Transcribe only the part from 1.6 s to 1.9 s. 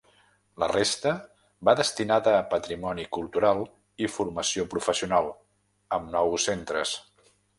va